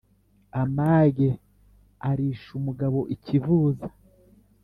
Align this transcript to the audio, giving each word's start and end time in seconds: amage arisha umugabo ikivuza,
amage 0.61 1.29
arisha 2.09 2.49
umugabo 2.59 2.99
ikivuza, 3.15 3.85